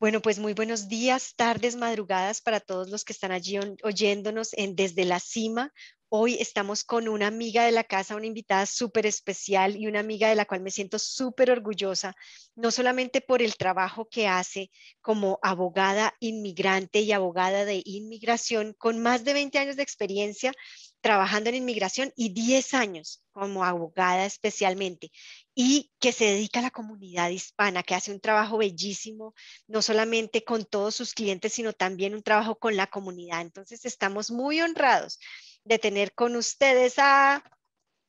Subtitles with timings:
[0.00, 4.76] Bueno, pues muy buenos días, tardes, madrugadas para todos los que están allí oyéndonos en
[4.76, 5.72] Desde la Cima.
[6.08, 10.28] Hoy estamos con una amiga de la casa, una invitada súper especial y una amiga
[10.28, 12.14] de la cual me siento súper orgullosa,
[12.54, 19.00] no solamente por el trabajo que hace como abogada inmigrante y abogada de inmigración con
[19.02, 20.52] más de 20 años de experiencia,
[21.00, 25.12] trabajando en inmigración y 10 años como abogada especialmente,
[25.54, 29.34] y que se dedica a la comunidad hispana, que hace un trabajo bellísimo,
[29.66, 33.42] no solamente con todos sus clientes, sino también un trabajo con la comunidad.
[33.42, 35.18] Entonces, estamos muy honrados
[35.64, 37.44] de tener con ustedes a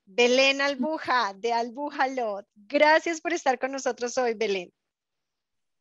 [0.06, 2.44] Belén Albuja de Albújalo.
[2.56, 4.74] Gracias por estar con nosotros hoy, Belén.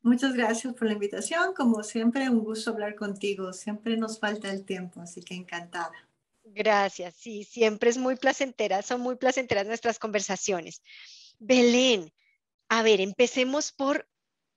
[0.03, 1.55] Muchas gracias por la invitación.
[1.55, 3.53] Como siempre, un gusto hablar contigo.
[3.53, 6.08] Siempre nos falta el tiempo, así que encantada.
[6.55, 10.83] Gracias, sí, siempre es muy placentera, son muy placenteras nuestras conversaciones.
[11.39, 12.13] Belén,
[12.69, 14.09] a ver, empecemos por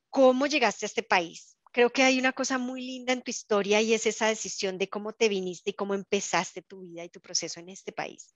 [0.09, 1.57] cómo llegaste a este país.
[1.71, 4.89] Creo que hay una cosa muy linda en tu historia y es esa decisión de
[4.89, 8.33] cómo te viniste y cómo empezaste tu vida y tu proceso en este país.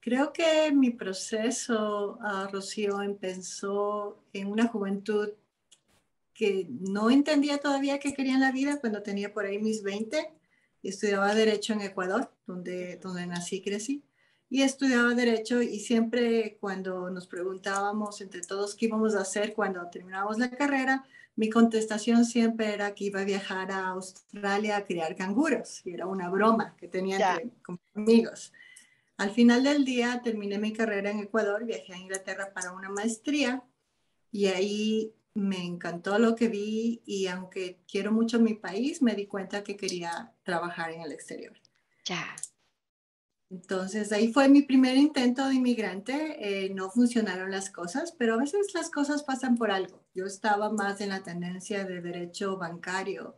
[0.00, 5.30] Creo que mi proceso, uh, Rocío, empezó en una juventud
[6.34, 10.32] que no entendía todavía qué quería en la vida cuando tenía por ahí mis 20
[10.88, 14.04] estudiaba Derecho en Ecuador, donde, donde nací y crecí.
[14.50, 19.88] Y estudiaba Derecho y siempre cuando nos preguntábamos entre todos qué íbamos a hacer cuando
[19.90, 21.04] terminábamos la carrera,
[21.36, 25.84] mi contestación siempre era que iba a viajar a Australia a criar canguros.
[25.84, 28.52] Y era una broma que tenía con amigos.
[29.16, 33.62] Al final del día terminé mi carrera en Ecuador, viajé a Inglaterra para una maestría
[34.30, 39.26] y ahí me encantó lo que vi y aunque quiero mucho mi país, me di
[39.26, 41.52] cuenta que quería trabajar en el exterior.
[42.04, 42.36] Ya.
[43.50, 46.36] Entonces ahí fue mi primer intento de inmigrante.
[46.38, 50.04] Eh, no funcionaron las cosas, pero a veces las cosas pasan por algo.
[50.14, 53.36] Yo estaba más en la tendencia de derecho bancario,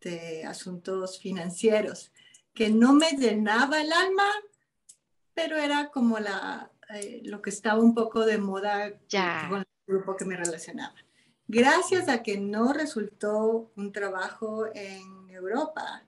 [0.00, 2.12] de asuntos financieros,
[2.54, 4.28] que no me llenaba el alma,
[5.32, 8.92] pero era como la, eh, lo que estaba un poco de moda
[9.48, 10.94] con el grupo que me relacionaba.
[11.48, 16.04] Gracias a que no resultó un trabajo en Europa,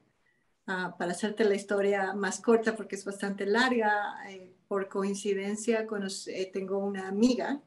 [0.66, 5.87] ah, para hacerte la historia más corta porque es bastante larga, eh, por coincidencia
[6.26, 7.62] eh, tengo una amiga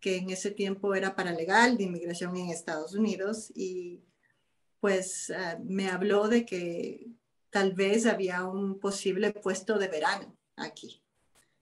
[0.00, 4.02] que en ese tiempo era paralegal de inmigración en Estados Unidos y
[4.80, 7.06] pues ah, me habló de que
[7.50, 11.00] tal vez había un posible puesto de verano aquí.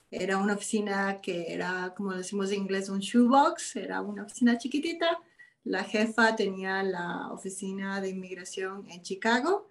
[0.09, 5.19] Era una oficina que era, como decimos en inglés, un shoebox, era una oficina chiquitita
[5.63, 9.67] la jefa tenía la oficina de inmigración en Chicago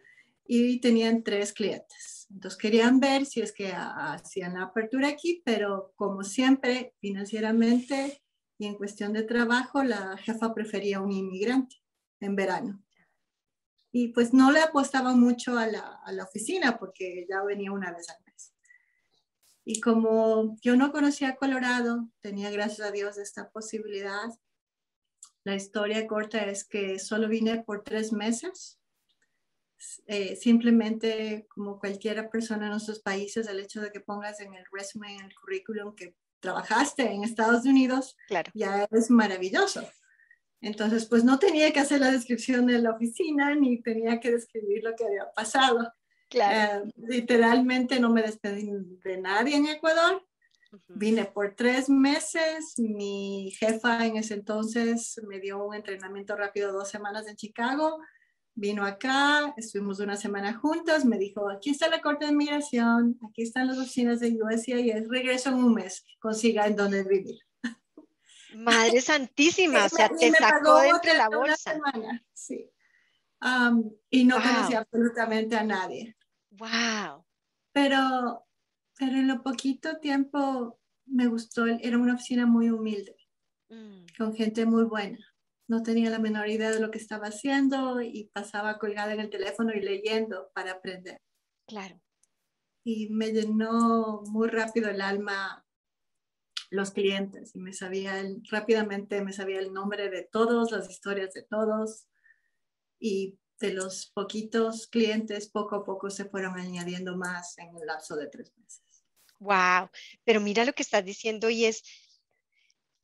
[0.46, 2.26] y tenían tres clientes.
[2.30, 8.22] Entonces querían ver si es que hacían la apertura aquí, pero como siempre, financieramente
[8.58, 11.76] y en cuestión de trabajo, la jefa prefería un inmigrante
[12.20, 12.82] en verano.
[13.90, 17.92] Y pues no le apostaba mucho a la, a la oficina porque ya venía una
[17.92, 18.54] vez al mes.
[19.64, 24.28] Y como yo no conocía Colorado, tenía gracias a Dios esta posibilidad,
[25.44, 28.78] la historia corta es que solo vine por tres meses.
[30.06, 34.64] Eh, simplemente, como cualquier persona en nuestros países, el hecho de que pongas en el
[34.70, 38.16] resumen, en el currículum que trabajaste en Estados Unidos,
[38.54, 39.88] ya es maravilloso.
[40.60, 44.84] Entonces, pues no tenía que hacer la descripción de la oficina ni tenía que describir
[44.84, 45.90] lo que había pasado.
[46.28, 46.84] Claro.
[46.84, 48.70] Eh, literalmente no me despedí
[49.02, 50.22] de nadie en Ecuador.
[50.88, 52.74] Vine por tres meses.
[52.78, 57.98] Mi jefa en ese entonces me dio un entrenamiento rápido dos semanas en Chicago.
[58.54, 63.42] Vino acá, estuvimos una semana juntas, me dijo, aquí está la Corte de Migración, aquí
[63.42, 67.38] están las oficinas de USCIS, regreso en un mes, consiga en dónde vivir.
[68.56, 71.72] Madre Santísima, o sea, te sacó de entre la bolsa.
[71.72, 72.68] Semana, sí.
[74.10, 76.16] y no conocía absolutamente a nadie.
[76.50, 77.24] Wow.
[77.72, 78.44] Pero
[79.00, 83.16] pero en lo poquito tiempo me gustó, era una oficina muy humilde,
[83.70, 84.04] mm.
[84.18, 85.18] con gente muy buena.
[85.66, 89.30] No tenía la menor idea de lo que estaba haciendo y pasaba colgada en el
[89.30, 91.18] teléfono y leyendo para aprender.
[91.66, 91.98] Claro.
[92.84, 95.64] Y me llenó muy rápido el alma
[96.68, 101.42] los clientes y me sabía rápidamente me sabía el nombre de todos, las historias de
[101.42, 102.06] todos
[103.00, 108.14] y de los poquitos clientes poco a poco se fueron añadiendo más en el lapso
[108.14, 108.89] de tres meses.
[109.40, 109.90] Wow,
[110.24, 111.82] pero mira lo que estás diciendo y es,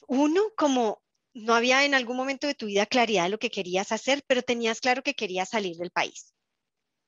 [0.07, 1.03] uno, como
[1.35, 4.43] no había en algún momento de tu vida claridad de lo que querías hacer, pero
[4.43, 6.35] tenías claro que querías salir del país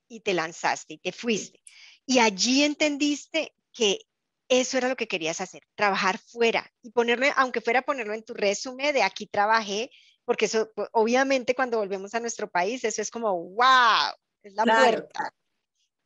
[0.09, 1.63] y te lanzaste y te fuiste.
[2.07, 4.01] Y allí entendiste que
[4.49, 8.33] eso era lo que querías hacer, trabajar fuera y ponerme, aunque fuera ponerlo en tu
[8.35, 9.91] resumen de aquí trabajé,
[10.25, 15.35] porque eso, obviamente cuando volvemos a nuestro país, eso es como, wow, es la puerta.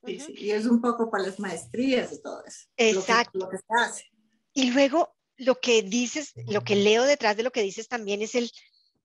[0.05, 2.67] Sí, sí, y es un poco para las maestrías y todo eso.
[2.77, 3.39] Exacto.
[3.39, 4.05] Lo que, se hace.
[4.53, 8.35] Y luego lo que dices, lo que leo detrás de lo que dices también es
[8.35, 8.51] el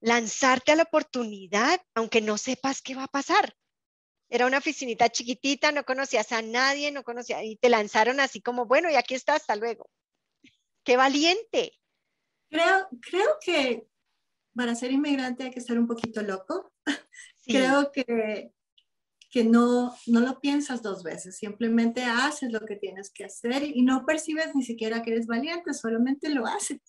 [0.00, 3.54] lanzarte a la oportunidad, aunque no sepas qué va a pasar.
[4.28, 8.66] Era una oficinita chiquitita, no conocías a nadie, no conocías, y te lanzaron así como,
[8.66, 9.88] bueno, y aquí está, hasta luego.
[10.84, 11.72] ¡Qué valiente!
[12.50, 13.86] Creo, creo que
[14.54, 16.72] para ser inmigrante hay que ser un poquito loco.
[17.46, 18.52] Creo que,
[19.30, 23.82] que no, no lo piensas dos veces, simplemente haces lo que tienes que hacer y
[23.82, 26.80] no percibes ni siquiera que eres valiente, solamente lo haces.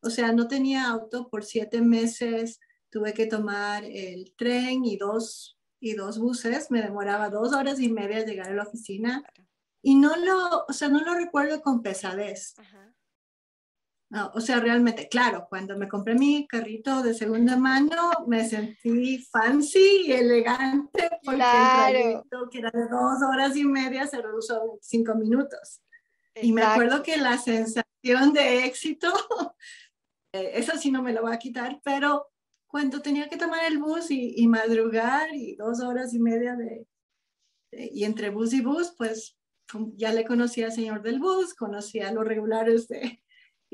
[0.00, 2.60] O sea, no tenía auto por siete meses,
[2.90, 7.90] tuve que tomar el tren y dos, y dos buses, me demoraba dos horas y
[7.90, 9.24] media llegar a la oficina
[9.82, 12.54] y no lo, o sea, no lo recuerdo con pesadez.
[14.34, 17.96] O sea, realmente, claro, cuando me compré mi carrito de segunda mano,
[18.26, 24.06] me sentí fancy y elegante porque el trayecto que era de dos horas y media
[24.06, 25.80] se redujo a cinco minutos.
[26.40, 29.12] Y me acuerdo que la sensación de éxito
[30.34, 32.26] Eh, eso sí no me lo va a quitar, pero
[32.66, 36.88] cuando tenía que tomar el bus y, madrugar y dos horas y media de,
[37.70, 39.38] y entre bus y bus, pues
[39.94, 43.22] ya le conocía al señor del bus, conocía los regulares de,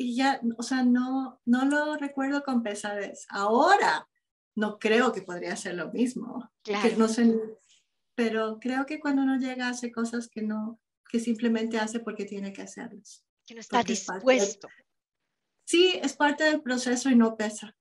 [0.01, 3.27] y ya, o sea, no, no lo recuerdo con pesadez.
[3.29, 4.09] Ahora
[4.55, 6.51] no creo que podría ser lo mismo.
[6.63, 6.97] Claro.
[6.97, 7.35] no sé,
[8.15, 10.81] pero creo que cuando uno llega hace cosas que no,
[11.11, 13.25] que simplemente hace porque tiene que hacerlas.
[13.47, 14.69] Que no está dispuesto
[15.71, 17.77] sí, es parte del proceso y no pesa.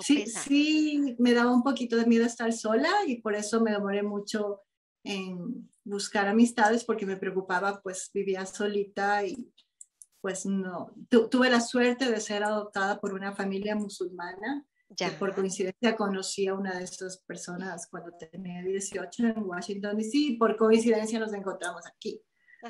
[0.00, 4.02] sí, sí, me daba un poquito de miedo estar sola y por eso me demoré
[4.02, 4.62] mucho
[5.04, 9.52] en buscar amistades porque me preocupaba, pues vivía solita y
[10.20, 14.66] pues no, tuve la suerte de ser adoptada por una familia musulmana.
[14.96, 15.16] Ya.
[15.20, 20.36] por coincidencia conocí a una de esas personas cuando tenía 18 en Washington DC y
[20.36, 22.20] por coincidencia nos encontramos aquí.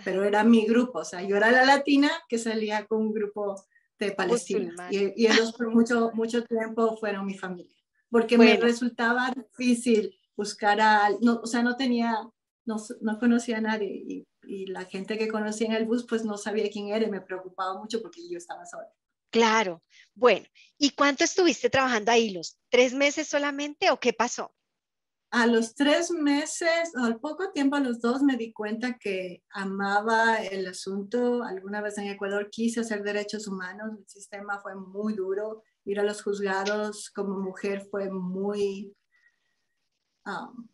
[0.05, 3.57] Pero era mi grupo, o sea, yo era la latina que salía con un grupo
[3.99, 4.89] de Palestina.
[4.91, 7.77] Y, ellos por mucho, mucho tiempo fueron mi familia,
[8.11, 12.17] porque me resultaba difícil buscar a, no, o sea, no tenía,
[12.65, 16.25] no, no conocía a nadie y, y, la gente que conocía en el bus pues
[16.25, 18.89] no sabía quién era y me preocupaba mucho porque yo estaba sola.
[19.31, 19.83] Claro.
[20.15, 22.31] Bueno, ¿y cuánto estuviste trabajando ahí?
[22.31, 24.53] ¿Los tres meses solamente o qué pasó?
[25.33, 29.45] A los tres meses, o al poco tiempo, a los dos, me di cuenta que
[29.51, 31.45] amaba el asunto.
[31.45, 35.63] Alguna vez en Ecuador quise hacer derechos humanos, el sistema fue muy duro.
[35.85, 38.93] Ir a los juzgados como mujer fue muy
[40.27, 40.69] um,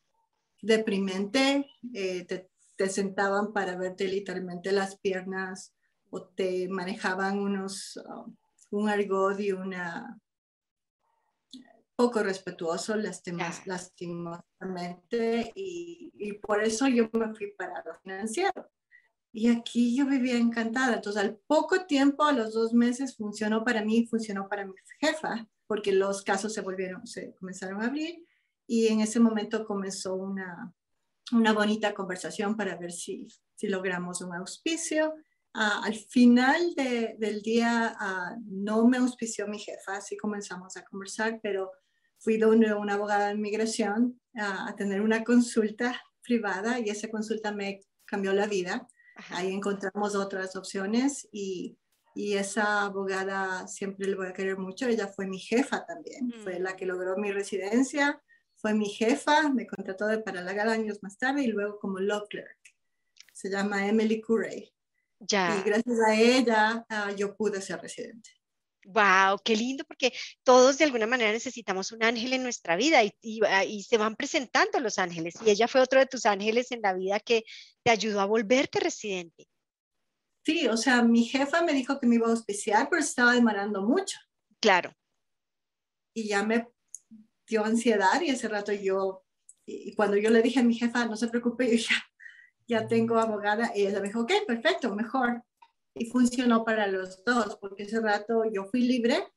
[0.62, 1.68] deprimente.
[1.92, 5.74] Eh, te, te, sentaban para verte literalmente las piernas
[6.10, 8.36] o te manejaban unos, um,
[8.70, 10.18] un argot y una
[11.96, 18.70] poco respetuoso, lastimosamente, y, y, por eso yo me fui para lo financiero.
[19.32, 20.96] Y aquí yo vivía encantada.
[20.96, 25.48] Entonces, al poco tiempo, a los dos meses, funcionó para mí, funcionó para mi jefa,
[25.66, 28.26] porque los casos se volvieron, se comenzaron a abrir,
[28.66, 30.74] y en ese momento comenzó una,
[31.32, 35.14] una bonita conversación para ver si, si logramos un auspicio.
[35.54, 40.84] Ah, al final de, del día uh, no me auspició mi jefa, así comenzamos a
[40.84, 41.72] conversar, pero
[42.18, 47.80] fui donde una abogada de inmigración a, tener una consulta privada y esa consulta me
[48.04, 48.86] cambió la vida.
[49.30, 51.78] Ahí encontramos otras opciones y,
[52.14, 54.86] y, esa abogada siempre le voy a querer mucho.
[54.86, 56.76] Ella fue mi jefa también, fue la mm.
[56.76, 58.20] que logró mi residencia,
[58.66, 62.26] fue mi jefa, me contrató de para la años más tarde y luego como law
[62.26, 62.58] clerk.
[63.32, 64.74] Se llama Emily Curray.
[65.20, 65.56] Ya.
[65.56, 68.28] Y gracias a ella ah, yo pude ser residente.
[68.84, 73.40] Wow, qué lindo, porque todos de alguna manera necesitamos un ángel en nuestra vida y,
[73.46, 75.34] ah, y, se van presentando los ángeles.
[75.44, 77.44] Y ella fue otro de tus ángeles en la vida que
[77.84, 79.46] te ayudó a volverte residente.
[80.44, 83.82] Sí, o sea, mi jefa me dijo que me iba a auspiciar, pero estaba demorando
[83.82, 84.18] mucho.
[84.58, 84.92] Claro.
[86.12, 86.66] Y ya me
[87.46, 89.24] dio ansiedad y ese rato yo,
[89.66, 91.96] y cuando yo le dije a mi jefa, no se preocupe, yo ya,
[92.80, 95.42] ya tengo abogada, y ella me dijo, ok, perfecto, mejor
[95.96, 99.32] y funcionó para los dos, porque ese rato yo fui libre,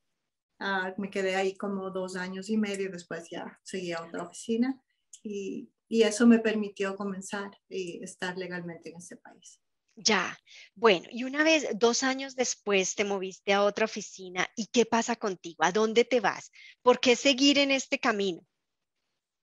[0.58, 4.80] ah, me quedé ahí como dos años y medio, después ya seguí a otra oficina
[5.22, 9.58] y, y eso me permitió comenzar y estar legalmente en ese país.
[10.02, 10.38] Ya,
[10.74, 15.16] bueno, y una vez, dos años después te moviste a otra oficina y ¿qué pasa
[15.16, 15.62] contigo?
[15.62, 16.50] ¿A dónde te vas?
[16.80, 18.40] ¿Por qué seguir en este camino?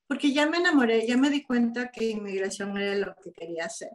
[0.08, 3.92] Porque ya me enamoré, ya me di cuenta que inmigración era lo que quería hacer.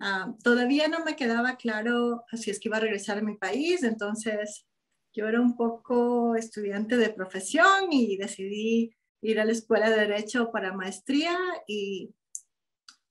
[0.00, 3.82] Ah, todavía no me quedaba claro si es que iba a regresar a mi país,
[3.82, 4.66] entonces
[5.12, 10.52] yo era un poco estudiante de profesión y decidí ir a la escuela de derecho
[10.52, 12.14] para maestría y,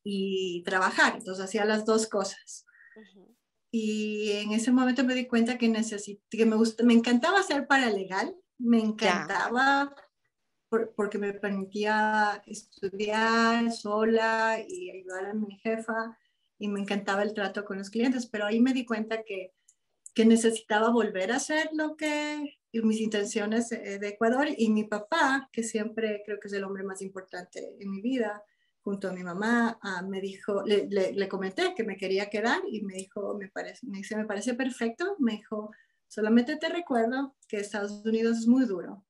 [0.02, 1.16] y trabajar.
[1.18, 2.66] Entonces hacía las dos cosas.
[3.72, 5.72] Y en ese momento me di cuenta que,
[6.30, 9.96] que me, me encantaba ser paralegal, me encantaba
[10.96, 16.18] porque me permitía estudiar sola y ayudar a mi jefa
[16.60, 19.54] y me encantaba el trato con los clientes, pero ahí me di cuenta que,
[20.14, 25.50] que necesitaba volver a hacer lo que mis intenciones eh, de Ecuador y mi papá,
[25.52, 28.44] que siempre creo que es el hombre más importante en mi vida,
[28.82, 32.82] junto a mi mamá, ah, me dijo, le, le, comenté que me quería quedar y
[32.82, 35.72] me dijo, me parece, me dice, me parece perfecto, me dijo,
[36.08, 39.06] solamente te recuerdo que Estados Unidos es muy duro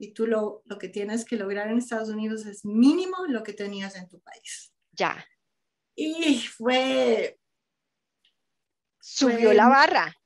[0.00, 3.52] y tú lo, lo que tienes que lograr en Estados Unidos es mínimo lo que
[3.52, 4.72] tenías en tu país.
[4.92, 5.24] Ya.
[5.94, 7.38] Y fue...
[8.98, 10.16] Subió la barra.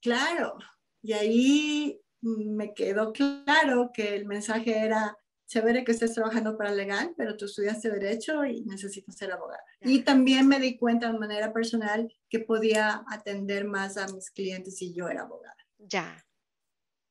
[0.00, 0.56] Claro.
[1.02, 5.16] Y ahí me quedó claro que el mensaje era,
[5.48, 9.64] chévere que estés trabajando para legal, pero tú estudiaste derecho y necesitas ser abogada.
[9.80, 14.76] Y también me di cuenta de manera personal que podía atender más a mis clientes
[14.76, 15.56] si yo era abogada.
[15.78, 16.24] Ya.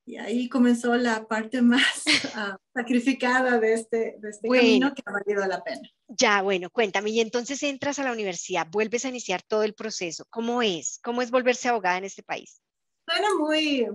[0.05, 2.03] Y ahí comenzó la parte más
[2.35, 5.81] ah, sacrificada de este, de este camino que ha valido la pena.
[6.07, 7.09] Ya, bueno, cuéntame.
[7.09, 10.25] Y entonces entras a la universidad, vuelves a iniciar todo el proceso.
[10.29, 10.99] ¿Cómo es?
[11.03, 12.61] ¿Cómo es volverse abogada en este país?
[13.05, 13.87] Suena muy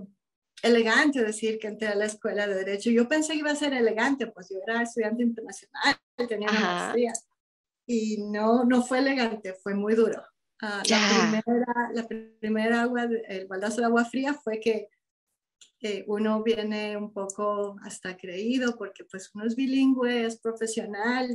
[0.63, 2.89] elegante decir que entré a la escuela de Derecho.
[2.89, 5.95] Yo pensé que iba a ser elegante, pues yo era estudiante internacional,
[6.27, 7.13] tenía una maestría.
[7.85, 10.23] Y no, no fue elegante, fue muy duro.
[10.61, 12.07] Ah, la, primera, la
[12.39, 14.87] primera agua, el baldazo de agua fría fue que
[16.07, 21.29] uno viene un poco hasta creído porque pues uno es bilingüe, es profesional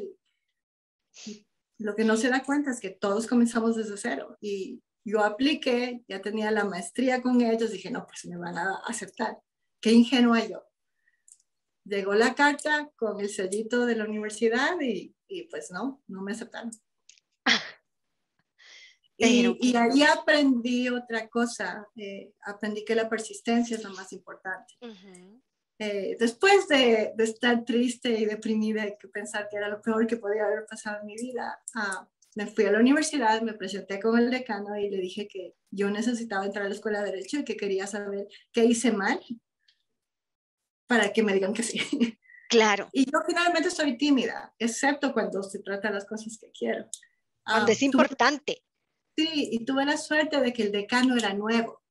[1.27, 1.45] y,
[1.81, 6.03] lo que no se da cuenta es que todos comenzamos desde cero y yo apliqué,
[6.09, 9.39] ya tenía la maestría con ellos, dije, no, pues me van a aceptar.
[9.81, 10.65] Qué ingenua yo.
[11.85, 16.33] Llegó la carta con el sellito de la universidad y, y pues no, no me
[16.33, 16.71] aceptaron.
[19.21, 24.75] Y, ahí aprendí otra cosa, eh, aprendí que la persistencia es lo más importante.
[25.81, 30.19] Eh, después de, de, estar triste y deprimida y pensar que era lo peor que
[30.19, 34.19] podía haber pasado en mi vida, ah, me fui a la universidad, me presenté con
[34.19, 37.45] el decano y le dije que yo necesitaba entrar a la escuela de derecho y
[37.45, 39.21] que quería saber qué hice mal
[40.87, 41.81] para que me digan que sí.
[42.49, 42.89] Claro.
[42.93, 46.85] Y yo finalmente soy tímida, excepto cuando se trata de las cosas que quiero.
[46.85, 46.93] Es
[47.45, 48.65] ah, importante.
[49.17, 51.83] Sí, y tuve la suerte de que el decano era nuevo.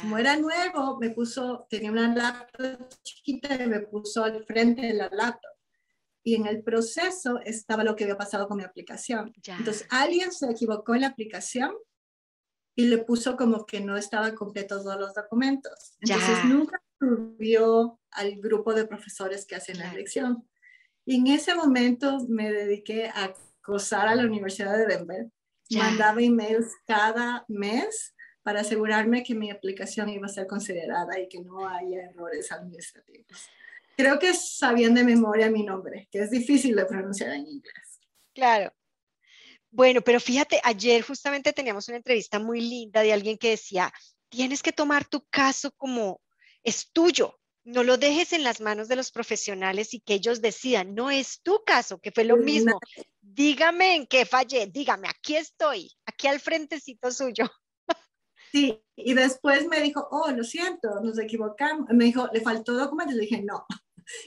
[0.00, 4.92] Como era nuevo, me puso, tenía una laptop chiquita y me puso al frente de
[4.92, 5.55] la laptop.
[6.26, 9.32] Y en el proceso estaba lo que había pasado con mi aplicación.
[9.46, 11.72] Entonces, alguien se equivocó en la aplicación
[12.74, 15.96] y le puso como que no estaban completos todos los documentos.
[16.00, 20.48] Entonces, nunca subió al grupo de profesores que hacen la lección.
[21.04, 25.30] Y en ese momento me dediqué a acosar a la Universidad de Denver
[25.70, 31.40] Mandaba emails cada mes para asegurarme que mi aplicación iba a ser considerada y que
[31.40, 33.48] no haya errores administrativos.
[33.96, 38.00] Creo que sabían de memoria mi nombre, que es difícil de pronunciar en inglés.
[38.34, 38.72] Claro.
[39.70, 43.92] Bueno, pero fíjate, ayer justamente teníamos una entrevista muy linda de alguien que decía,
[44.28, 46.20] tienes que tomar tu caso como
[46.62, 50.94] es tuyo, no lo dejes en las manos de los profesionales y que ellos decidan,
[50.94, 52.78] no es tu caso, que fue lo mismo.
[53.20, 57.50] Dígame en qué fallé, dígame, aquí estoy, aquí al frentecito suyo.
[58.52, 61.88] Sí, y después me dijo, oh, lo siento, nos equivocamos.
[61.90, 63.12] Me dijo, le faltó documento.
[63.12, 63.66] Le dije, no,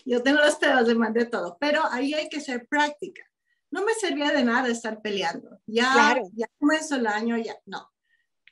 [0.05, 3.24] yo tengo los pedos, le mandé todo, pero ahí hay que ser práctica.
[3.71, 5.59] No me servía de nada estar peleando.
[5.67, 7.89] Ya, ya comenzó el año, ya, no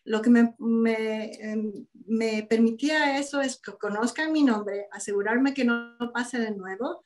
[0.07, 5.65] lo que me, me, em, me, permitía eso es que conozcan mi nombre, asegurarme que
[5.65, 7.03] no pase de nuevo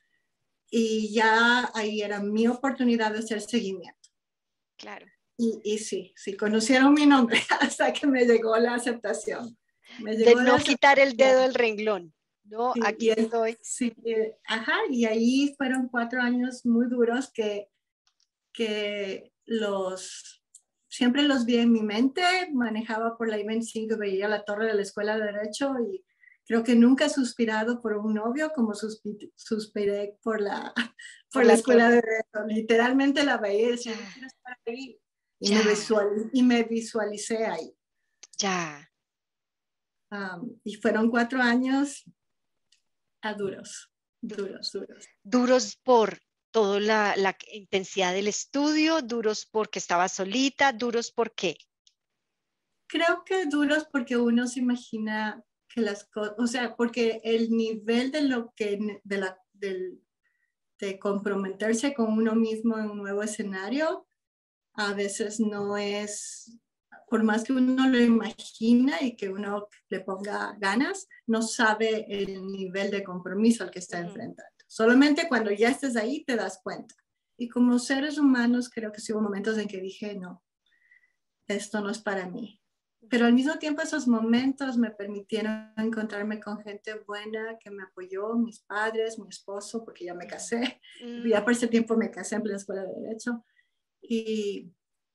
[0.70, 4.08] y ya ahí era mi oportunidad de hacer seguimiento.
[4.76, 5.06] Claro.
[5.36, 9.58] Y, y sí, sí, conocieron mi nombre hasta que me llegó la aceptación.
[9.98, 12.14] de no quitar el dedo del renglón.
[12.52, 13.56] No, aquí estoy.
[13.62, 13.94] Sí,
[14.44, 17.70] ajá, y ahí fueron cuatro años muy duros que,
[18.52, 20.44] que los
[20.86, 24.82] siempre los vi en mi mente, manejaba por la I-25, veía la torre de la
[24.82, 26.04] escuela de Derecho y
[26.44, 30.74] creo que nunca he suspirado por un novio como suspiré por la,
[31.32, 32.46] por, la, escuela de Derecho.
[32.48, 35.00] Literalmente la veía y decía, quiero estar ahí.
[35.40, 35.62] Y me,
[36.34, 37.74] y me, visualicé ahí.
[38.36, 38.90] Ya.
[40.64, 42.04] y fueron cuatro años
[43.22, 45.08] a duros, duros, duros.
[45.22, 46.18] Duros por
[46.50, 46.80] toda
[47.16, 51.56] la, intensidad del estudio, duros porque estaba solita, duros porque...
[52.86, 58.10] Creo que duros porque uno se imagina que las cosas, o sea, porque el nivel
[58.10, 60.02] de lo que, de la, del,
[60.78, 64.06] de comprometerse con uno mismo en un nuevo escenario,
[64.74, 66.58] a veces no es,
[67.12, 72.46] por más que uno lo imagina y que uno le ponga ganas, no sabe el
[72.46, 74.50] nivel de compromiso al que está enfrentando.
[74.66, 76.94] Solamente cuando ya estés ahí te das cuenta.
[77.36, 80.42] Y como seres humanos creo que sí hubo momentos en que dije, no,
[81.46, 82.62] esto no es para mí.
[83.10, 88.36] Pero al mismo tiempo esos momentos me permitieron encontrarme con gente buena que me apoyó,
[88.36, 90.80] mis padres, mi esposo, porque ya me casé.
[90.98, 91.44] Ya mm.
[91.44, 93.44] por ese tiempo me casé en la escuela de derecho.
[94.00, 94.72] Y,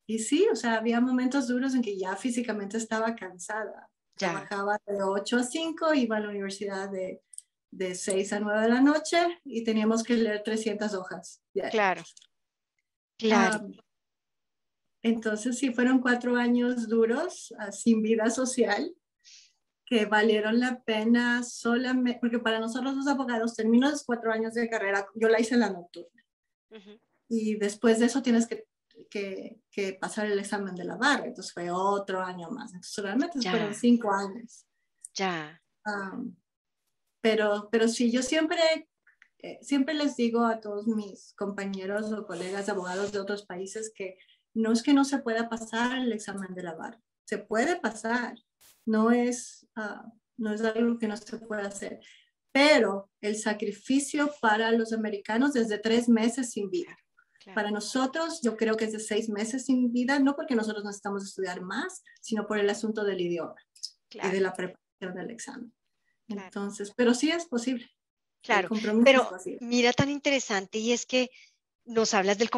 [0.09, 3.89] y sí, o sea, había momentos duros en que ya físicamente estaba cansada.
[4.15, 7.21] Trabajaba de 8 a 5, iba a la universidad de,
[7.71, 11.43] de 6 a 9 de la noche y teníamos que leer 300 hojas.
[11.71, 12.03] Claro.
[13.17, 13.67] Claro.
[15.01, 18.95] entonces sí, fueron cuatro años duros, ah, sin vida social,
[19.85, 24.69] que valieron la pena solamente, porque para nosotros los abogados, termino los cuatro años de
[24.69, 26.23] carrera, yo la hice en la nocturna.
[27.27, 28.67] Y después de eso tienes que
[29.09, 29.61] que,
[29.99, 32.73] pasar el examen de la barra, entonces fue otro año más.
[32.73, 34.65] Entonces realmente fueron cinco años.
[35.13, 35.61] Ya.
[37.21, 38.89] pero, pero sí, yo siempre,
[39.39, 44.17] eh, siempre les digo a todos mis compañeros o colegas abogados de otros países que
[44.53, 48.35] no es que no se pueda pasar el examen de la barra, se puede pasar,
[48.85, 51.99] no es, ah, no es algo que no se pueda hacer,
[52.51, 56.97] pero el sacrificio para los americanos desde tres meses sin vida.
[57.53, 61.23] Para nosotros, yo creo que es de seis meses sin vida, no porque nosotros necesitamos
[61.23, 63.55] estudiar más, sino por el asunto del idioma
[64.11, 65.73] y de la preparación del examen.
[66.27, 67.89] Entonces, pero sí es posible.
[68.41, 68.69] Claro,
[69.03, 69.29] pero
[69.61, 71.29] mira tan interesante y es que
[71.85, 72.49] nos hablas del,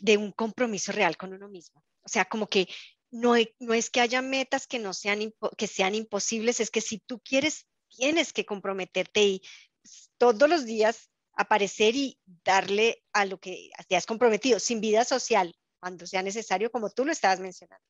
[0.00, 1.84] de un compromiso real con uno mismo.
[2.02, 2.68] O sea, como que
[3.10, 6.98] no, no es que haya metas que, no sean, que sean imposibles, es que si
[6.98, 9.42] tú quieres, tienes que comprometerte y
[10.18, 11.09] todos los días
[11.40, 16.70] aparecer y darle a lo que te has comprometido, sin vida social, cuando sea necesario,
[16.70, 17.84] como tú lo estabas mencionando.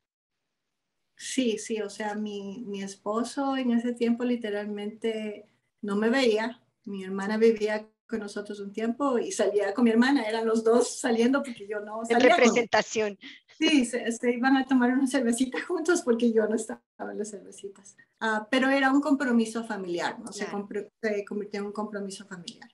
[1.16, 5.50] Sí, sí, o sea, mi, mi esposo en ese tiempo literalmente
[5.82, 6.62] no me veía.
[6.84, 10.98] Mi hermana vivía con nosotros un tiempo y salía con mi hermana, eran los dos
[10.98, 12.16] saliendo porque yo no salía.
[12.16, 13.18] En representación.
[13.58, 17.96] Sí, se, iban a tomar una cervecita juntos porque yo no estaba en las cervecitas.
[18.20, 20.32] Ah, pero era un compromiso familiar, ¿no?
[20.32, 22.70] Se, se convirtió en un compromiso familiar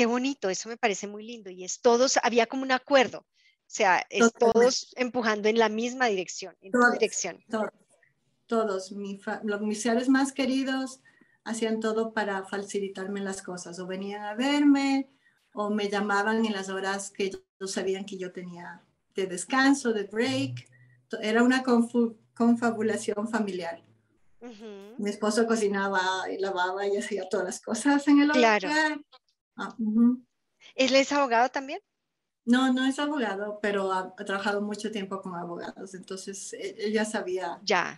[0.00, 1.50] qué bonito, eso me parece muy lindo.
[1.50, 6.06] Y es todos, había como un acuerdo, o sea, es todos empujando en la misma
[6.06, 7.44] dirección, en todos, dirección.
[7.50, 7.68] Todos,
[8.46, 8.92] todos.
[8.92, 11.00] los, mis seres más queridos
[11.44, 15.10] hacían todo para facilitarme las cosas, o venían a verme,
[15.52, 18.82] o me llamaban en las horas que ellos sabían que yo tenía
[19.14, 20.66] de descanso, de break.
[21.20, 23.84] Era una confabulación familiar.
[24.96, 28.60] Mi esposo cocinaba y lavaba y hacía todas las cosas en el hogar.
[28.62, 29.04] Claro.
[29.60, 29.76] Ah,
[30.74, 31.80] ¿Él es abogado también?
[32.44, 37.60] No, no es abogado, pero ha, trabajado mucho tiempo con abogados, entonces él, ya sabía.
[37.62, 37.96] Ya.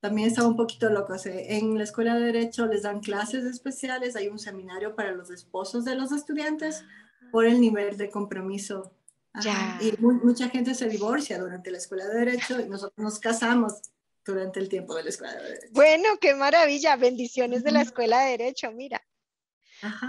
[0.00, 1.14] También estaba un poquito loco.
[1.24, 5.84] en la escuela de Derecho les dan clases especiales, hay un seminario para los esposos
[5.84, 6.84] de los estudiantes
[7.30, 8.92] por el nivel de compromiso.
[9.40, 9.78] Ya.
[9.80, 13.80] Y mucha gente se divorcia durante la escuela de Derecho y nosotros nos casamos
[14.24, 15.72] durante el tiempo de la escuela de Derecho.
[15.72, 16.96] Bueno, qué maravilla.
[16.96, 19.00] Bendiciones de la escuela de Derecho, mira.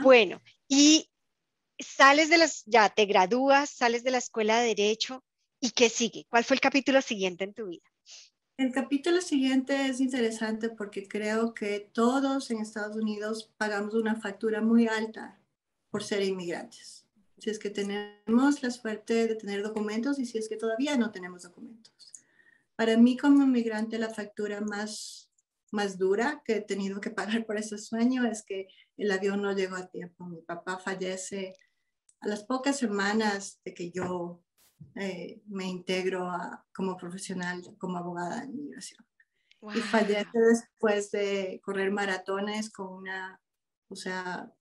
[0.02, 0.42] Bueno,
[0.72, 1.10] y
[1.78, 5.22] sales de las, ya te gradúas, sales de la escuela de Derecho,
[5.60, 6.26] ¿y qué sigue?
[6.30, 7.84] ¿Cuál fue el capítulo siguiente en tu vida?
[8.56, 14.62] El capítulo siguiente es interesante porque creo que todos en Estados Unidos pagamos una factura
[14.62, 15.42] muy alta
[15.90, 17.06] por ser inmigrantes.
[17.38, 21.12] Si es que tenemos la suerte de tener documentos y si es que todavía no
[21.12, 22.14] tenemos documentos.
[22.78, 25.31] Para mí como inmigrante la factura más
[25.72, 29.54] más dura que he tenido que pagar por ese sueño es que el avión no
[29.54, 30.26] llegó a tiempo.
[30.26, 31.56] Mi papá fallece
[32.20, 34.44] a las pocas semanas de que yo
[34.96, 36.30] eh, me integro
[36.74, 39.06] como profesional, como abogada de inmigración.
[39.76, 43.40] Y fallece después de correr maratones con una,
[43.90, 44.52] o sea,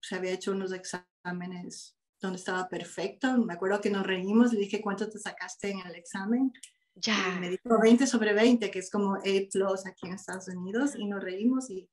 [0.00, 3.36] se había hecho unos exámenes donde estaba perfecto.
[3.38, 6.52] Me acuerdo que nos reímos, le dije, ¿cuánto te sacaste en el examen?
[7.00, 7.38] Ya.
[7.40, 11.06] me dijo 20 sobre 20, que es como A plus aquí en Estados Unidos, y
[11.06, 11.88] nos reímos y,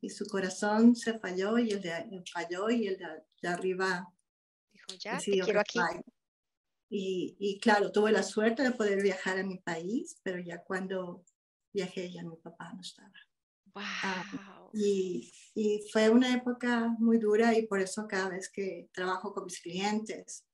[0.00, 4.08] y su corazón se falló y el de, falló y el de, arriba
[4.72, 5.78] dijo, ya, te quiero aquí.
[6.90, 11.24] Y, y, claro, tuve la suerte de poder viajar a mi país, pero ya cuando
[11.72, 13.12] viajé ya mi papá no estaba.
[13.74, 14.70] Wow.
[14.72, 19.46] y, y, fue una época muy dura y por eso cada vez que trabajo con
[19.46, 20.44] mis clientes,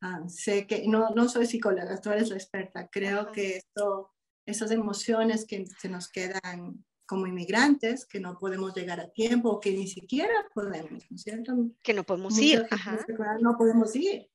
[0.00, 2.88] Ah, sé que no, no soy psicóloga, tú eres la experta.
[2.88, 4.12] Creo que esto,
[4.46, 9.60] esas emociones que se nos quedan como inmigrantes, que no podemos llegar a tiempo o
[9.60, 11.54] que ni siquiera podemos, ¿no es cierto?
[11.82, 12.66] Que no podemos ir.
[12.70, 12.98] Ajá.
[13.40, 14.30] No podemos ir.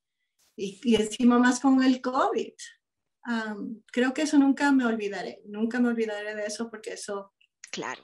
[0.57, 2.53] Y, y, encima más con el COVID.
[3.91, 7.33] creo que eso nunca me olvidaré, nunca me olvidaré de eso porque eso
[7.71, 8.03] claro.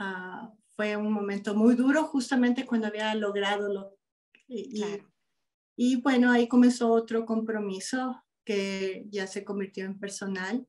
[0.00, 3.98] Uh, fue un momento muy duro justamente cuando había logrado lo...
[4.46, 5.04] Y, claro.
[5.80, 10.66] Y bueno, ahí comenzó otro compromiso que ya se convirtió en personal.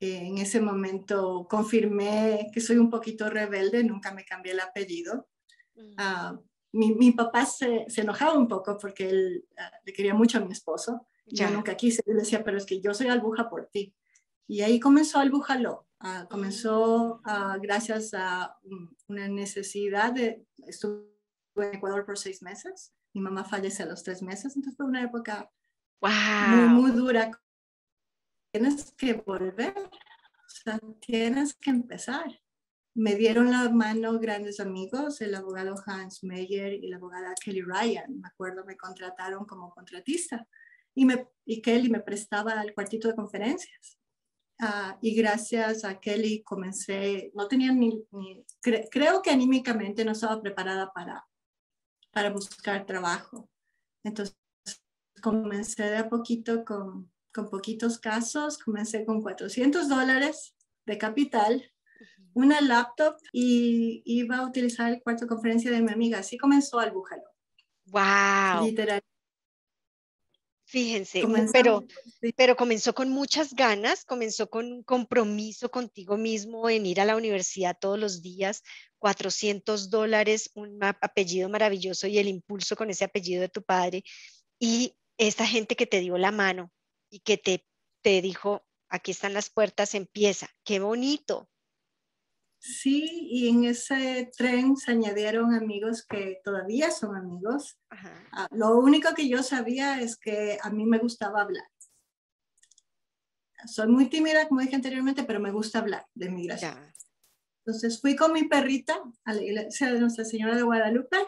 [0.00, 5.28] en ese momento confirmé que soy un poquito rebelde, nunca me cambié el apellido.
[5.76, 10.38] Uh, mi, mi, papá se, se, enojaba un poco porque él uh, le quería mucho
[10.38, 11.06] a mi esposo.
[11.26, 11.48] Ya.
[11.48, 13.94] Yo nunca quise, él decía, pero es que yo soy albuja por ti.
[14.48, 15.86] Y ahí comenzó Albújalo.
[16.00, 17.22] Uh, comenzó
[17.62, 18.58] gracias a
[19.06, 20.44] una necesidad de...
[20.66, 21.17] Estuve
[21.62, 22.92] en Ecuador por seis meses.
[23.14, 25.50] Mi mamá falleció a los tres meses, entonces fue una época
[26.00, 27.30] muy, muy dura.
[28.52, 32.40] Tienes que volver, o sea, tienes que empezar.
[32.94, 38.20] Me dieron la mano grandes amigos, el abogado Hans Meyer y la abogada Kelly Ryan.
[38.20, 40.46] Me acuerdo, me contrataron como contratista
[40.94, 43.98] y, me, y Kelly me prestaba el cuartito de conferencias.
[44.60, 50.10] Uh, y gracias a Kelly comencé, no tenía ni, ni cre, creo que anímicamente no
[50.10, 51.24] estaba preparada para,
[52.18, 53.48] para buscar trabajo.
[54.02, 54.36] Entonces
[55.22, 61.72] comencé de a poquito con, con poquitos casos, comencé con 400 dólares de capital,
[62.34, 66.18] una laptop y iba a utilizar el cuarto de conferencia de mi amiga.
[66.18, 67.22] Así comenzó el bújalo.
[67.86, 68.66] Wow.
[68.66, 69.00] Literal.
[70.70, 71.86] Fíjense, pero,
[72.36, 77.16] pero comenzó con muchas ganas, comenzó con un compromiso contigo mismo en ir a la
[77.16, 78.62] universidad todos los días,
[78.98, 84.04] 400 dólares, un apellido maravilloso y el impulso con ese apellido de tu padre.
[84.58, 86.70] Y esta gente que te dio la mano
[87.08, 87.64] y que te,
[88.02, 90.50] te dijo, aquí están las puertas, empieza.
[90.64, 91.48] Qué bonito.
[92.58, 97.78] Sí, y en ese tren se añadieron amigos que todavía son amigos.
[98.32, 101.64] Ah, lo único que yo sabía es que a mí me gustaba hablar.
[103.66, 106.76] Soy muy tímida, como dije anteriormente, pero me gusta hablar de migración.
[107.64, 111.18] Entonces fui con mi perrita a la iglesia de Nuestra Señora de Guadalupe.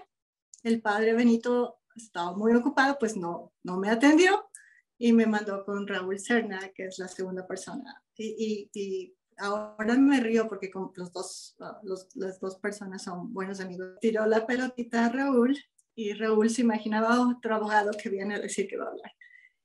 [0.63, 4.49] El padre Benito estaba muy ocupado, pues no, no me atendió
[4.99, 8.03] y me mandó con Raúl Serna, que es la segunda persona.
[8.17, 13.33] Y, y, y ahora me río porque los dos, ah, los, las dos personas son
[13.33, 13.99] buenos amigos.
[14.01, 15.57] Tiró la pelotita a Raúl
[15.95, 19.13] y Raúl se imaginaba otro abogado que viene a decir que va a hablar.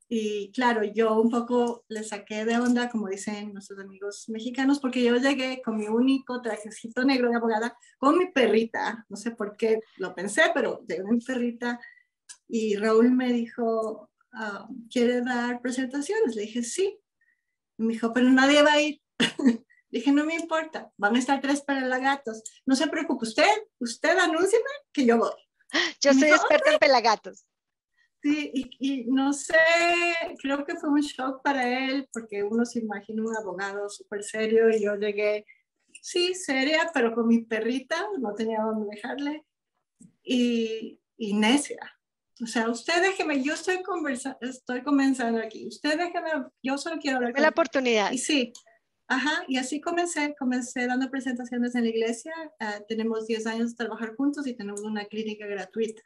[0.08, 5.04] Y claro, yo un poco le saqué de onda, como dicen nuestros amigos mexicanos, porque
[5.04, 9.06] yo llegué con mi único trajecito negro de abogada, con mi perrita.
[9.10, 11.80] No sé por qué lo pensé, pero llegué con mi perrita
[12.48, 16.36] y Raúl me dijo, ah, ¿quiere dar presentaciones?
[16.36, 17.00] Le dije, sí.
[17.78, 19.02] Y me dijo, pero nadie va a ir.
[19.90, 22.44] dije, no me importa, van a estar tres pelagatos.
[22.66, 23.50] No se preocupe, usted,
[23.80, 25.32] usted anúnciame que yo voy.
[26.02, 27.46] Yo soy experta en pelagatos.
[28.22, 29.56] Sí, y, y, no sé,
[30.42, 34.70] creo que fue un shock para él, porque uno se imagina un abogado súper serio
[34.70, 35.46] y yo llegué,
[36.02, 39.46] sí, seria, pero con mi perrita, no tenía dónde dejarle,
[40.24, 41.78] y, y necia.
[42.42, 47.18] O sea, usted déjeme, yo estoy, conversa estoy comenzando aquí, usted déjeme, yo solo quiero
[47.18, 47.34] hablar.
[47.34, 48.12] Con la oportunidad.
[48.12, 48.52] Y sí,
[49.08, 53.76] ajá, y así comencé, comencé dando presentaciones en la iglesia, uh, tenemos 10 años de
[53.76, 56.02] trabajar juntos y tenemos una clínica gratuita.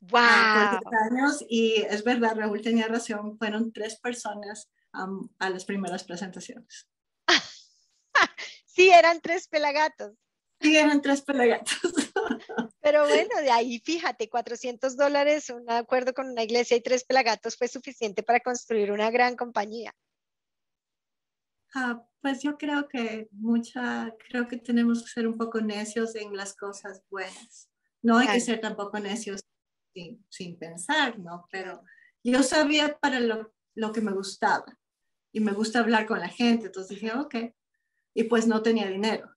[0.00, 0.20] ¡Wow!
[0.20, 6.04] Uh, años, y es verdad, Raúl tenía razón, fueron tres personas um, a las primeras
[6.04, 6.86] presentaciones.
[8.66, 10.12] sí, eran tres pelagatos.
[10.60, 11.78] Sí, eran tres pelagatos.
[12.80, 17.56] Pero bueno, de ahí fíjate, 400 dólares, un acuerdo con una iglesia y tres pelagatos
[17.56, 19.94] fue suficiente para construir una gran compañía.
[21.74, 26.36] Ah, pues yo creo que mucha, creo que tenemos que ser un poco necios en
[26.36, 27.68] las cosas buenas.
[28.02, 29.42] No hay que ser tampoco necios
[29.92, 31.46] sin, sin, pensar, ¿no?
[31.50, 31.82] Pero
[32.22, 34.66] yo sabía para lo, lo que me gustaba
[35.32, 37.34] y me gusta hablar con la gente, entonces dije, ok,
[38.14, 39.34] y pues no tenía dinero.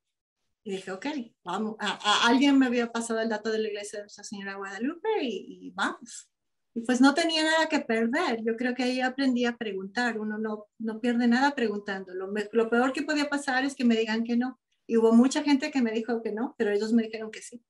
[0.64, 1.06] Y dije, ok,
[1.44, 1.76] vamos.
[1.80, 5.72] A, alguien me había pasado el dato de la iglesia de Nuestra Señora Guadalupe y,
[5.72, 6.30] vamos.
[6.78, 8.44] Y pues no tenía nada que perder.
[8.44, 10.20] Yo creo que ahí aprendí a preguntar.
[10.20, 12.14] Uno no, no pierde nada preguntando.
[12.14, 14.60] Lo, peor que podía pasar es que me digan que no.
[14.86, 17.64] Y hubo mucha gente que me dijo que no, pero ellos me dijeron que sí.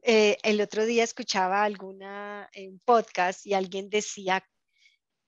[0.00, 4.42] Eh, el otro día escuchaba alguna en podcast y alguien decía,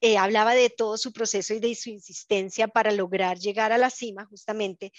[0.00, 3.90] eh, hablaba de todo su proceso y de su insistencia para lograr llegar a la
[3.90, 4.92] cima, justamente,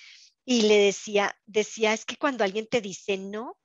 [0.45, 3.57] y le decía, decía, es que cuando alguien te dice no,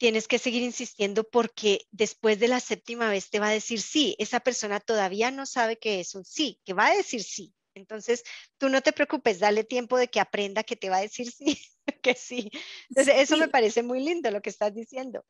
[0.00, 4.16] tienes que seguir insistiendo porque después de la séptima vez te va a decir sí.
[4.18, 8.24] Esa persona todavía no sabe que es un sí, que va a decir sí, Entonces,
[8.56, 11.60] tú no te preocupes, dale tiempo de que aprenda que te va a decir sí,
[12.02, 12.50] que sí.
[12.88, 15.22] Entonces, eso me parece muy lindo lo que estás diciendo.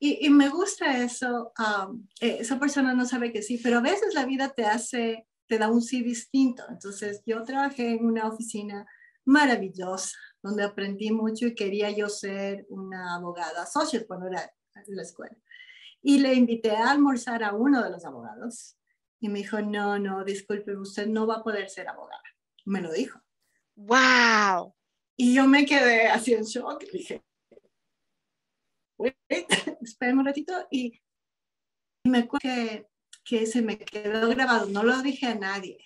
[0.00, 1.52] Y, me gusta eso.
[2.20, 5.58] Eh, esa persona no sabe que sí, pero a veces la vida te hace, te
[5.58, 6.64] da un sí distinto.
[6.68, 8.84] Entonces, yo trabajé en una oficina
[9.24, 15.02] maravillosa, donde aprendí mucho y quería yo ser una abogada social cuando era en la
[15.02, 15.36] escuela.
[16.02, 18.76] Y le invité a almorzar a uno de los abogados
[19.20, 22.22] y me dijo, no, no, disculpe, usted no va a poder ser abogada.
[22.64, 23.20] Me lo dijo.
[23.76, 24.74] ¡Wow!
[25.16, 26.82] Y yo me quedé así en shock.
[26.92, 27.22] Dije,
[29.80, 30.66] espérame un ratito.
[30.72, 31.00] Y
[32.04, 32.88] me acuerdo que,
[33.24, 34.66] que, se me quedó grabado.
[34.68, 35.78] No lo dije a nadie.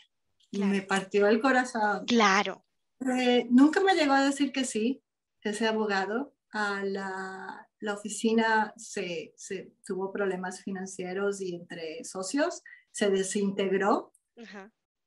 [0.51, 2.07] Y me partió el corazón.
[2.07, 2.66] Claro.
[3.01, 5.03] Eh, nunca me llegó a decir que sí,
[5.43, 6.35] ese abogado.
[6.53, 14.13] A la, la oficina se, se, tuvo problemas financieros y entre socios se desintegró.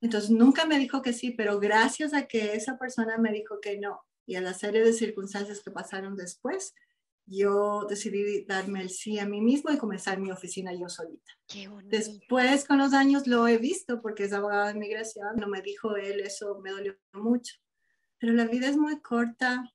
[0.02, 3.80] Entonces nunca me dijo que sí, pero gracias a que esa persona me dijo que
[3.80, 6.76] no y a la serie de circunstancias que pasaron después,
[7.26, 11.32] yo decidí darme el sí a mí mismo y comenzar mi oficina yo solita.
[11.86, 15.96] Después, con los años, lo he visto porque es abogado de inmigración, no me dijo
[15.96, 17.56] él, eso me dolió mucho.
[18.20, 19.74] Pero la vida es muy corta.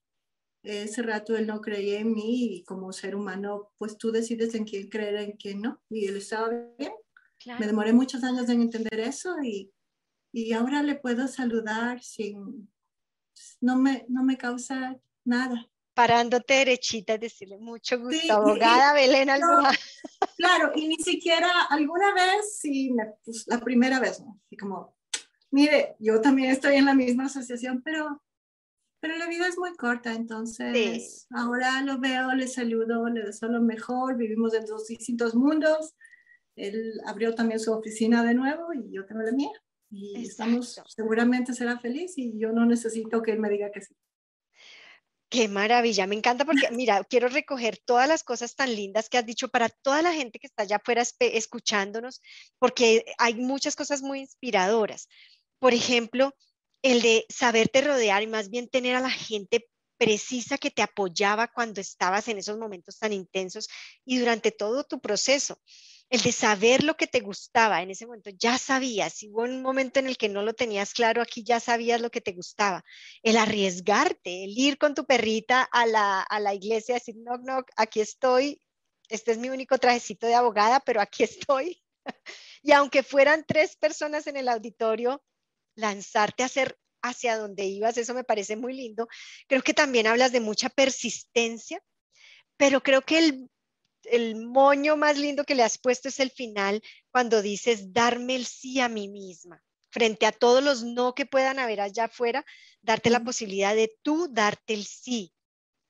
[0.62, 4.64] Ese rato él no creía en mí y como ser humano, pues tú decides en
[4.64, 5.82] quién creer, en quién no.
[5.90, 6.92] Y él estaba bien.
[7.58, 9.70] Me demoré muchos años en entender eso y,
[10.32, 12.68] y ahora le puedo saludar sin,
[13.60, 15.68] no me, no me causa nada.
[15.94, 19.78] Parándote derechita, decirle mucho gusto, abogada Belén Almohada.
[20.36, 24.40] claro, y ni siquiera alguna vez, sí, pues, la primera vez, ¿no?
[24.44, 24.96] Así como,
[25.52, 28.23] mire, yo también estoy en la misma asociación, pero,
[29.04, 33.60] pero la vida es muy corta, entonces ahora lo veo, le saludo, le deseo lo
[33.60, 35.94] mejor, vivimos en dos distintos mundos,
[36.56, 39.50] él abrió también su oficina de nuevo y yo tengo la mía.
[39.90, 43.94] Y estamos, seguramente será feliz y yo no necesito que él me diga que sí.
[45.28, 49.26] Qué maravilla, me encanta porque, mira, quiero recoger todas las cosas tan lindas que has
[49.26, 52.22] dicho para toda la gente que está allá afuera escuchándonos,
[52.58, 55.08] porque hay muchas cosas muy inspiradoras.
[55.58, 56.32] Por ejemplo,
[56.84, 61.48] el de saberte rodear y más bien tener a la gente precisa que te apoyaba
[61.48, 63.68] cuando estabas en esos momentos tan intensos
[64.04, 65.58] y durante todo tu proceso
[66.10, 69.62] el de saber lo que te gustaba en ese momento, ya sabías, si hubo un
[69.62, 72.84] momento en el que no lo tenías claro, aquí ya sabías lo que te gustaba,
[73.22, 77.64] el arriesgarte, el ir con tu perrita a la, a la iglesia, decir, no, no,
[77.76, 78.60] aquí estoy,
[79.08, 81.82] este es mi único trajecito de abogada, pero aquí estoy.
[82.62, 85.24] y aunque fueran tres personas en el auditorio,
[85.74, 89.08] lanzarte a hacer hacia donde ibas, eso me parece muy lindo.
[89.46, 91.82] Creo que también hablas de mucha persistencia,
[92.56, 93.50] pero creo que el
[94.06, 98.46] el moño más lindo que le has puesto es el final, cuando dices darme el
[98.46, 99.62] sí a mí misma.
[99.90, 102.44] Frente a todos los no que puedan haber allá afuera,
[102.82, 105.32] darte la posibilidad de tú darte el sí,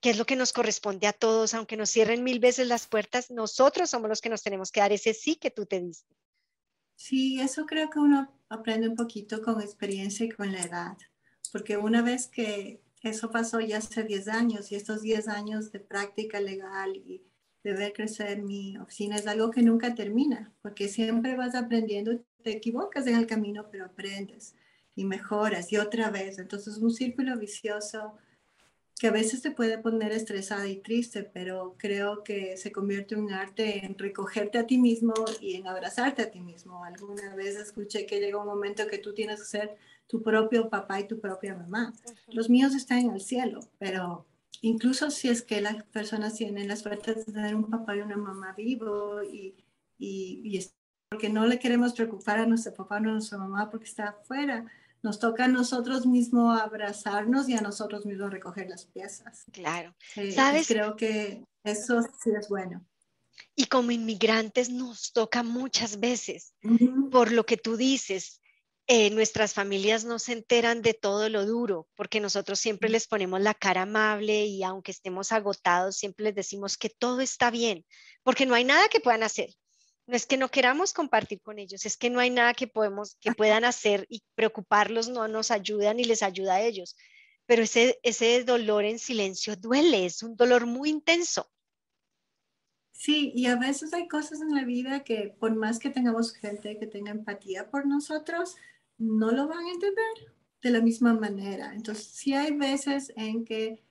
[0.01, 3.31] que es lo que nos corresponde a todos, aunque nos cierren mil veces las puertas,
[3.31, 6.15] nosotros somos los que nos tenemos que dar ese sí que tú te diste.
[6.97, 10.97] Sí, eso creo que uno aprende un poquito con experiencia y con la edad,
[11.53, 15.81] porque una vez que eso pasó ya hace 10 años y estos 10 años de
[15.81, 17.23] práctica legal y
[17.63, 22.53] de ver crecer mi oficina es algo que nunca termina, porque siempre vas aprendiendo, te
[22.53, 24.55] equivocas en el camino, pero aprendes
[24.95, 26.39] y mejoras y otra vez.
[26.39, 28.15] Entonces, un círculo vicioso
[28.99, 33.23] que a veces te puede poner estresada y triste, pero creo que se convierte en
[33.23, 36.85] un arte en recogerte a ti mismo y en abrazarte a ti mismo.
[36.85, 39.77] Alguna vez escuché que llega un momento que tú tienes que ser
[40.07, 41.93] tu propio papá y tu propia mamá.
[42.29, 44.27] Los míos están en el cielo, pero
[44.61, 48.17] incluso si es que las personas tienen la suerte de tener un papá y una
[48.17, 49.57] mamá vivo y,
[49.99, 50.61] y,
[51.09, 54.67] porque no le queremos preocupar a nuestro papá o a nuestra mamá porque está afuera,
[55.05, 59.45] nos toca a nosotros mismos abrazarnos y a nosotros mismos recoger las piezas.
[59.53, 59.95] Claro.
[60.35, 60.67] ¿Sabes?
[60.67, 62.85] Creo que eso sí es bueno.
[63.55, 66.55] Y como inmigrantes nos toca muchas veces,
[67.11, 68.41] por lo que tú dices,
[68.87, 73.41] eh, nuestras familias no se enteran de todo lo duro, porque nosotros siempre les ponemos
[73.41, 77.85] la cara amable y aunque estemos agotados, siempre les decimos que todo está bien,
[78.23, 79.51] porque no hay nada que puedan hacer.
[80.07, 83.17] No es que no queramos compartir con ellos, es que no hay nada que, podemos,
[83.21, 86.97] que puedan hacer y preocuparlos no nos ayuda ni les ayuda a ellos.
[87.47, 91.51] Pero ese, ese dolor en silencio duele, es un dolor muy intenso.
[92.93, 96.79] Sí, y a veces hay cosas en la vida que por más que tengamos gente
[96.79, 98.57] que tenga empatía por nosotros,
[98.99, 101.75] no lo van a entender de la misma manera.
[101.75, 103.83] Entonces, sí hay veces en que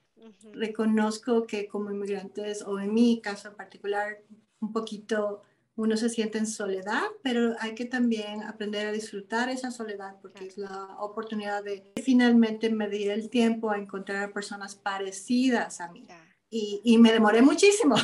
[0.53, 4.23] reconozco que como inmigrantes, o en mi caso en particular,
[4.59, 5.43] un poquito
[5.75, 10.45] uno se siente en soledad, pero hay que también aprender a disfrutar esa soledad porque
[10.45, 16.05] es la oportunidad de finalmente medir el tiempo a encontrar personas parecidas a mí.
[16.49, 17.95] Y, y, me demoré muchísimo.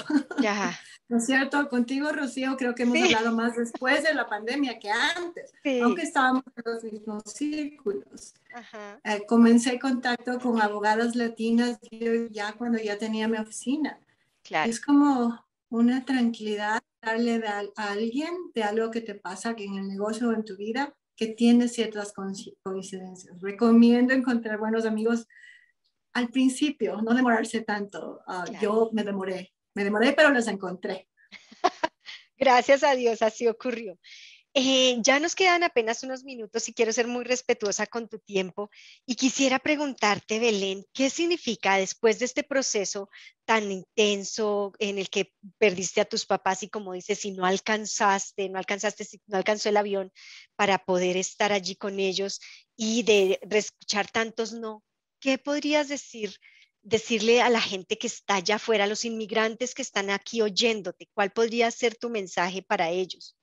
[0.41, 0.75] Ya.
[1.07, 1.69] ¿No es cierto?
[1.69, 5.51] Contigo, Rocío, creo que hemos hablado más después de la pandemia que antes,
[5.83, 8.35] aunque estábamos en los mismos círculos.
[9.03, 11.79] Eh, comencé contacto con abogadas latinas
[12.31, 13.99] ya cuando ya tenía mi oficina.
[14.43, 14.69] Claro.
[14.69, 19.87] Es como una tranquilidad darle a, alguien de algo que te pasa que en el
[19.87, 23.41] negocio o en tu vida que tiene ciertas coincidencias.
[23.41, 25.27] Recomiendo encontrar buenos amigos
[26.13, 28.21] al principio, no demorarse tanto.
[28.25, 31.09] Ah, yo me demoré, me demoré, pero los encontré.
[32.37, 33.99] Gracias a Dios, así ocurrió.
[34.61, 38.69] Eh, ya nos quedan apenas unos minutos y quiero ser muy respetuosa con tu tiempo
[39.05, 43.09] y quisiera preguntarte, Belén, ¿qué significa después de este proceso
[43.45, 48.49] tan intenso en el que perdiste a tus papás y como dices, si no alcanzaste,
[48.49, 50.11] no alcanzaste, no alcanzó el avión
[50.57, 52.41] para poder estar allí con ellos
[52.75, 54.83] y de escuchar tantos no,
[55.21, 56.35] ¿qué podrías decir?
[56.81, 61.07] decirle a la gente que está allá afuera, a los inmigrantes que están aquí oyéndote,
[61.13, 63.38] ¿cuál podría ser tu mensaje para ellos?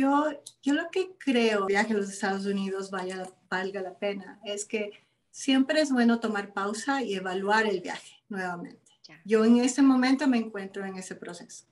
[0.00, 0.30] Yo,
[0.62, 4.92] yo lo que creo, viaje a los Estados Unidos vaya, valga la pena, es que
[5.30, 8.80] siempre es bueno tomar pausa y evaluar el viaje nuevamente.
[9.26, 11.66] Yo en ese momento me encuentro en ese proceso.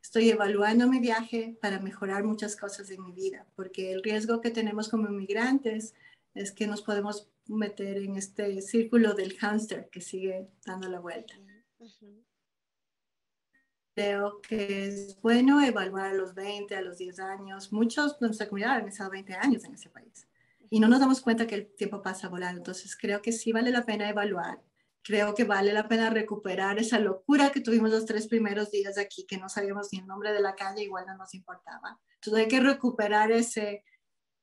[0.00, 4.50] Estoy evaluando mi viaje para mejorar muchas cosas en mi vida, porque el riesgo que
[4.50, 5.94] tenemos como inmigrantes
[6.34, 11.34] es que nos podemos meter en este círculo del hámster que sigue dando la vuelta
[13.94, 17.72] creo que es bueno evaluar a los 20, a los 10 años.
[17.72, 20.26] Muchos de nuestra comunidad han estado 20 años en ese país
[20.70, 22.58] y no nos damos cuenta que el tiempo pasa volando.
[22.58, 24.60] Entonces creo que sí vale la pena evaluar.
[25.02, 29.26] Creo que vale la pena recuperar esa locura que tuvimos los tres primeros días aquí,
[29.26, 32.00] que no sabíamos ni el nombre de la calle, igual no nos importaba.
[32.14, 33.84] Entonces hay que recuperar ese,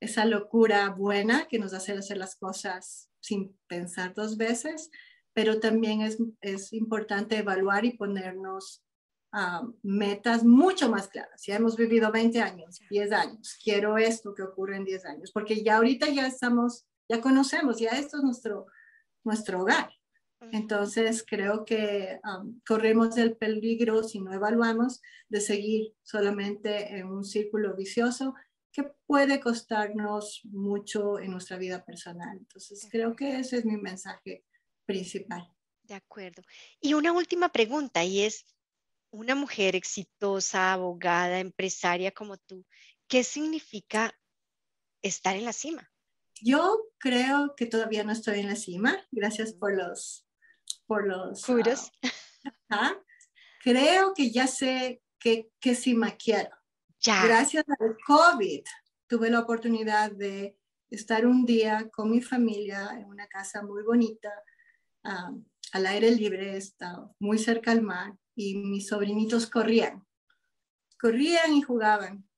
[0.00, 4.90] esa locura buena que nos hace hacer las cosas sin pensar dos veces,
[5.32, 8.84] pero también es, es importante evaluar y ponernos
[9.82, 11.42] metas mucho más claras.
[11.46, 13.58] Ya hemos vivido 20 años, 10 años.
[13.62, 17.90] Quiero esto que ocurre en 10 años, porque ya ahorita ya estamos, ya conocemos, ya
[17.90, 18.66] esto es nuestro,
[19.24, 19.90] nuestro hogar.
[20.50, 22.20] Entonces, creo que
[22.66, 28.34] corremos el peligro, si no evaluamos, de seguir solamente en un círculo vicioso
[28.72, 32.38] que puede costarnos mucho en nuestra vida personal.
[32.38, 34.44] Entonces, creo que ese es mi mensaje
[34.84, 35.48] principal.
[35.84, 36.42] De acuerdo.
[36.80, 38.44] Y una última pregunta, y es,
[39.12, 42.66] una mujer exitosa, abogada, empresaria como tú,
[43.06, 44.12] ¿qué significa
[45.02, 45.88] estar en la cima?
[46.40, 48.98] Yo creo que todavía no estoy en la cima.
[49.12, 50.26] Gracias por los
[50.86, 51.42] por los.
[52.68, 52.96] Ah,
[53.62, 56.50] creo que ya sé qué, qué cima quiero.
[57.00, 57.24] Ya.
[57.24, 58.62] Gracias al COVID
[59.06, 60.58] tuve la oportunidad de
[60.90, 64.30] estar un día con mi familia en una casa muy bonita,
[65.02, 70.06] al aire libre, está muy cerca al mar y mis sobrinitos corrían.
[71.00, 72.28] Corrían y jugaban.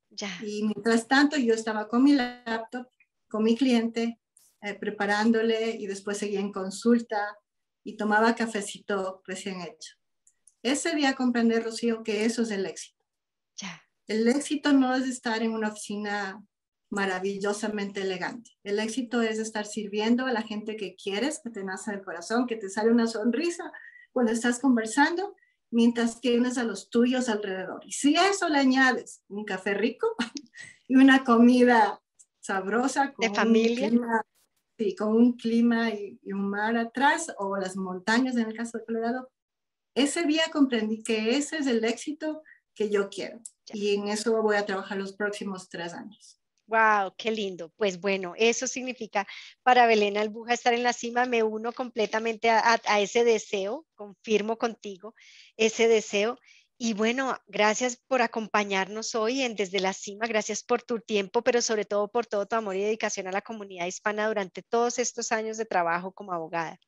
[0.42, 2.86] Y mientras tanto yo estaba con mi laptop,
[3.28, 4.20] con mi cliente,
[4.62, 7.36] eh, preparándole y después seguía en consulta
[7.82, 9.94] y tomaba cafecito recién hecho.
[10.62, 12.94] Ese día comprendí, Rocío, que eso es el éxito.
[14.06, 16.42] El éxito no es estar en una oficina
[16.94, 18.52] maravillosamente elegante.
[18.62, 22.46] El éxito es estar sirviendo a la gente que quieres, que te nace del corazón,
[22.46, 23.72] que te sale una sonrisa
[24.12, 25.34] cuando estás conversando
[25.70, 27.80] mientras tienes a los tuyos alrededor.
[27.84, 30.06] Y si eso le añades un café rico
[30.88, 32.00] y una comida
[32.40, 33.88] sabrosa, con de familia.
[33.88, 34.26] Un clima,
[34.96, 39.30] con un clima y, un mar atrás o las montañas en el caso de Colorado,
[39.96, 42.42] ese día comprendí que ese es el éxito
[42.74, 43.40] que yo quiero.
[43.72, 46.40] Y en eso voy a trabajar los próximos tres años.
[46.66, 47.70] Wow, qué lindo.
[47.76, 49.26] Pues bueno, eso significa
[49.62, 51.26] para Belén Albuja estar en la cima.
[51.26, 55.14] Me uno completamente a, ese deseo, confirmo contigo
[55.56, 56.38] ese deseo.
[56.78, 61.62] Y bueno, gracias por acompañarnos hoy en Desde la Cima, gracias por tu tiempo, pero
[61.62, 65.30] sobre todo por todo tu amor y dedicación a la comunidad hispana durante todos estos
[65.30, 66.78] años de trabajo como abogada.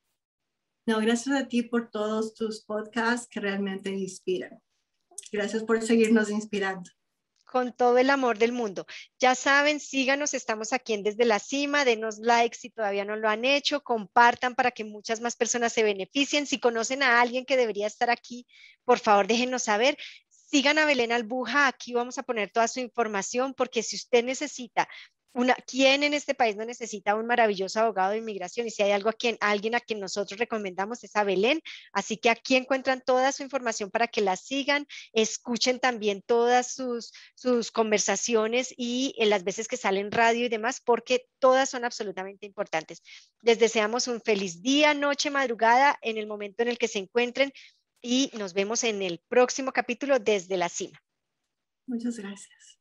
[0.87, 4.61] No, gracias a ti por todos tus podcasts que realmente inspiran.
[5.31, 6.91] Gracias por seguirnos inspirando
[7.57, 8.85] con todo el amor del mundo.
[9.19, 13.31] Ya saben, síganos, estamos aquí en Desde la Cima, denos like si todavía no lo
[13.31, 16.47] han hecho, compartan para que muchas más personas se beneficien.
[16.47, 18.47] Si conocen a alguien que debería estar aquí,
[18.85, 19.97] por favor déjenos saber.
[20.29, 24.87] Sigan a Belén Albuja, aquí vamos a poner toda su información porque si usted necesita
[25.33, 28.67] una, ¿quién en este país no necesita un maravilloso abogado de inmigración?
[28.67, 31.61] Y si hay algo a quien, alguien a quien nosotros recomendamos es a Belén.
[31.93, 37.13] Así que aquí encuentran toda su información para que la sigan, escuchen también todas sus,
[37.35, 42.47] sus conversaciones y en las veces que salen radio y demás, porque todas son absolutamente
[42.47, 43.03] importantes.
[43.43, 47.53] Les deseamos un feliz día, noche, madrugada en el momento en el que se encuentren
[48.01, 50.99] y nos vemos en el próximo capítulo desde la cima.
[51.87, 52.76] Muchas gracias.